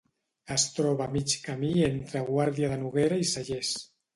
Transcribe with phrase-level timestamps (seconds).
[0.55, 3.75] Es troba a mig camí entre Guàrdia de Noguera i Cellers.